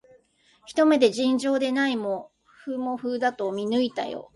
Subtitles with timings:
[0.65, 4.29] ひと目で、尋常でないもふもふだと見抜いたよ